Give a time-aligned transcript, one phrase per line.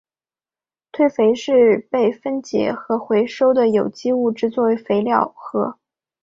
[0.91, 5.77] 堆肥是被分解和回收的有机物质作为肥料和。